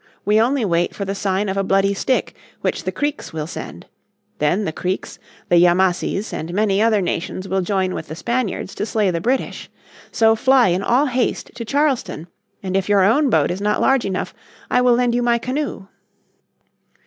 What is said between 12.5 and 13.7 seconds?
And if your own boat is